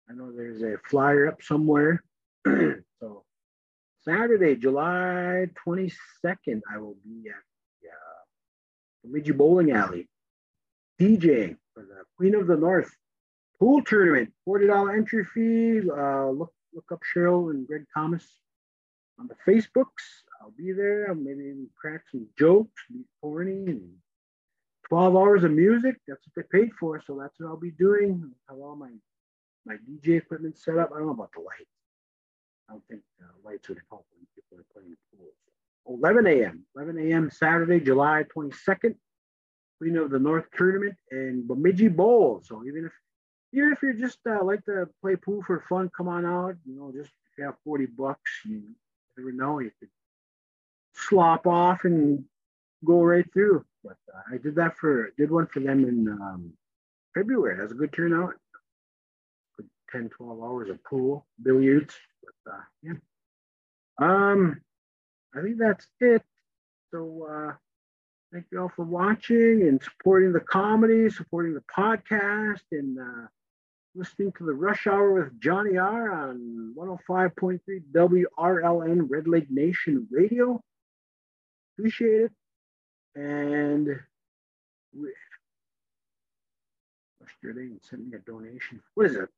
I 0.10 0.14
know 0.14 0.32
there's 0.32 0.62
a 0.62 0.78
flyer 0.90 1.28
up 1.28 1.42
somewhere. 1.42 2.04
so 2.46 3.24
Saturday, 4.02 4.56
July 4.56 5.48
22nd, 5.66 6.62
I 6.72 6.78
will 6.78 6.98
be 7.04 7.30
at 7.30 7.42
the 7.82 7.90
uh, 7.90 8.22
Bemidji 9.04 9.32
Bowling 9.32 9.72
Alley 9.72 10.08
DJing 11.00 11.58
for 11.74 11.84
the 11.84 12.04
Queen 12.18 12.36
of 12.36 12.48
the 12.48 12.56
North 12.56 12.92
pool 13.60 13.82
tournament. 13.84 14.32
$40 14.48 14.96
entry 14.96 15.26
fee. 15.26 15.90
Uh, 15.90 16.30
look 16.30 16.54
look 16.74 16.92
up 16.92 17.02
Cheryl 17.16 17.52
and 17.52 17.66
Greg 17.66 17.86
Thomas 17.94 18.26
on 19.20 19.28
the 19.28 19.52
Facebooks. 19.52 20.04
I'll 20.42 20.54
be 20.58 20.74
there. 20.74 21.08
I'll 21.10 21.16
maybe 21.16 21.54
crack 21.76 22.02
some 22.12 22.28
jokes, 22.38 22.84
be 22.92 23.06
corny, 23.22 23.66
and 23.68 23.94
12 24.90 25.16
hours 25.16 25.44
of 25.44 25.52
music. 25.52 25.96
That's 26.08 26.22
what 26.28 26.36
they 26.52 26.60
paid 26.60 26.72
for. 26.80 27.02
So 27.06 27.18
that's 27.20 27.40
what 27.40 27.48
I'll 27.48 27.58
be 27.58 27.72
doing. 27.72 28.32
I'll 28.50 28.56
have 28.56 28.64
all 28.64 28.76
my, 28.76 28.90
my 29.66 29.76
DJ 29.90 30.18
equipment 30.18 30.58
set 30.58 30.78
up. 30.78 30.92
I 30.94 30.98
don't 30.98 31.08
know 31.08 31.14
about 31.14 31.32
the 31.34 31.42
lights. 31.42 31.70
I 32.70 32.74
don't 32.74 32.88
think 32.88 33.02
uh, 33.22 33.28
lights 33.44 33.68
would 33.70 33.82
help 33.90 34.06
when 34.12 34.28
people 34.36 34.60
are 34.60 34.66
playing 34.74 34.96
pool. 35.12 36.00
11 36.00 36.26
a.m. 36.28 36.64
11 36.76 36.98
a.m. 37.12 37.30
Saturday, 37.30 37.80
July 37.80 38.24
22nd. 38.36 38.96
Queen 39.80 39.98
of 39.98 40.10
the 40.10 40.20
North 40.20 40.46
tournament 40.56 40.96
and 41.12 41.48
Bemidji 41.48 41.90
Bowl. 41.90 42.42
So 42.44 42.64
even 42.66 42.86
if 42.86 42.94
even 43.54 43.72
if 43.72 43.82
you're 43.82 43.94
just 43.94 44.20
uh, 44.28 44.44
like 44.44 44.64
to 44.66 44.88
play 45.02 45.16
pool 45.16 45.42
for 45.46 45.64
fun, 45.70 45.90
come 45.96 46.08
on 46.08 46.26
out. 46.26 46.56
You 46.66 46.76
know, 46.76 46.92
just 46.92 47.10
if 47.10 47.38
you 47.38 47.46
have 47.46 47.56
40 47.64 47.86
bucks, 47.88 48.32
you 48.46 48.64
never 49.18 49.32
know. 49.32 49.60
You 49.60 49.72
could 49.80 49.90
slop 50.94 51.48
off 51.48 51.84
and 51.84 52.24
go 52.84 53.02
right 53.02 53.26
through. 53.34 53.66
But 53.84 53.98
uh, 54.14 54.34
I 54.34 54.38
did 54.38 54.56
that 54.56 54.78
for 54.78 55.12
did 55.18 55.32
one 55.32 55.48
for 55.48 55.60
them 55.60 55.86
in 55.86 56.08
um, 56.10 56.54
February. 57.14 57.58
That 57.58 57.64
was 57.64 57.72
a 57.72 57.76
good 57.76 57.94
turnout. 57.94 58.36
Good 59.96 60.02
10, 60.02 60.10
12 60.18 60.44
hours 60.44 60.70
of 60.70 60.84
pool, 60.84 61.26
billiards. 61.42 61.94
But 62.24 62.54
uh, 62.54 62.62
yeah. 62.84 62.94
Um, 63.98 64.62
I 65.34 65.42
think 65.42 65.58
that's 65.58 65.88
it. 66.02 66.22
So 66.92 67.28
uh, 67.30 67.54
thank 68.34 68.46
you 68.52 68.62
all 68.62 68.72
for 68.76 68.84
watching 68.84 69.62
and 69.62 69.82
supporting 69.82 70.34
the 70.34 70.42
comedy, 70.42 71.10
supporting 71.10 71.54
the 71.54 71.64
podcast, 71.74 72.62
and 72.72 73.00
uh, 73.00 73.28
listening 73.96 74.34
to 74.38 74.46
the 74.46 74.54
Rush 74.54 74.86
Hour 74.86 75.14
with 75.14 75.40
Johnny 75.40 75.78
R 75.78 76.12
on 76.12 76.74
105.3 76.78 77.60
WRLN 77.94 79.08
Red 79.10 79.28
Lake 79.28 79.50
Nation 79.50 80.08
Radio. 80.12 80.62
Appreciate 81.78 82.22
it. 82.24 82.32
And 83.16 83.88
we, 84.94 85.10
yesterday 87.22 87.68
and 87.68 87.80
sent 87.90 88.08
me 88.08 88.18
a 88.18 88.20
donation. 88.20 88.82
What 88.96 89.06
is 89.08 89.16
it? 89.16 89.30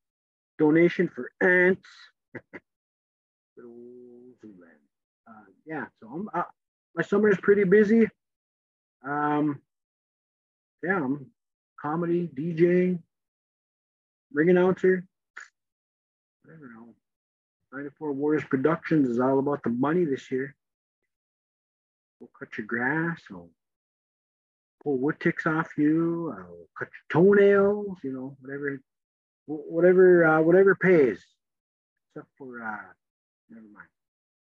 Donation 0.58 1.10
for 1.14 1.32
ants. 1.42 1.88
uh, 5.28 5.32
yeah, 5.66 5.86
so 6.00 6.08
I'm, 6.08 6.30
uh, 6.34 6.44
my 6.96 7.04
summer 7.04 7.30
is 7.30 7.38
pretty 7.42 7.64
busy. 7.64 8.08
Um, 9.06 9.62
yeah, 10.84 10.98
I'm 10.98 11.28
comedy, 11.82 12.30
DJing, 12.36 13.00
ring 14.34 14.50
announcer. 14.50 15.04
I 16.46 16.50
don't 16.50 16.74
know. 16.74 16.94
94 17.74 18.14
Warriors 18.14 18.44
Productions 18.50 19.10
is 19.10 19.20
all 19.20 19.40
about 19.40 19.62
the 19.64 19.70
money 19.70 20.06
this 20.06 20.32
year. 20.32 20.56
We'll 22.20 22.30
cut 22.38 22.58
your 22.58 22.66
grass, 22.66 23.22
I'll 23.32 23.50
pull 24.84 24.98
wood 24.98 25.20
ticks 25.20 25.46
off 25.46 25.70
you, 25.78 26.34
I'll 26.36 26.68
cut 26.78 26.88
your 26.88 27.36
toenails, 27.36 27.98
you 28.04 28.14
know, 28.14 28.36
whatever, 28.42 28.82
whatever, 29.48 30.26
uh, 30.26 30.42
whatever 30.42 30.76
pays. 30.76 31.20
Except 32.10 32.28
for, 32.38 32.62
uh, 32.62 32.78
never 33.50 33.66
mind. 33.74 33.88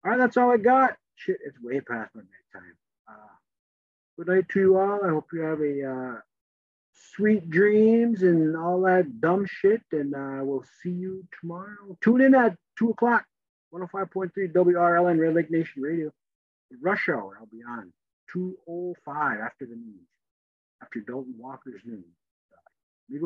All 0.05 0.11
right, 0.11 0.17
that's 0.19 0.37
all 0.37 0.51
I 0.51 0.57
got. 0.57 0.97
Shit, 1.17 1.39
it's 1.45 1.61
way 1.61 1.81
past 1.81 2.15
my 2.15 2.23
bedtime. 2.23 2.77
Uh, 3.09 3.35
good 4.17 4.29
night 4.29 4.49
to 4.51 4.61
you 4.61 4.79
all. 4.79 5.05
I 5.05 5.09
hope 5.09 5.27
you 5.33 5.41
have 5.41 5.61
a 5.61 5.85
uh, 5.85 6.21
sweet 7.15 7.51
dreams 7.51 8.23
and 8.23 8.57
all 8.57 8.83
that 8.83 9.21
dumb 9.21 9.47
shit. 9.47 9.83
And 9.93 10.15
uh, 10.15 10.45
we'll 10.45 10.65
see 10.83 10.91
you 10.91 11.27
tomorrow. 11.41 11.97
Tune 12.01 12.21
in 12.21 12.35
at 12.35 12.57
2 12.79 12.91
o'clock, 12.91 13.25
105.3 13.75 14.31
WRLN 14.53 15.19
Red 15.19 15.35
Lake 15.35 15.51
Nation 15.51 15.83
Radio. 15.83 16.13
Rush 16.81 17.09
hour, 17.09 17.39
I'll 17.41 17.47
be 17.47 17.63
on 17.69 17.93
205 18.33 19.41
after 19.41 19.65
the 19.67 19.75
news, 19.75 20.07
after 20.83 21.01
Dalton 21.01 21.35
Walker's 21.39 21.81
news. 21.85 22.05
Uh. 22.53 23.25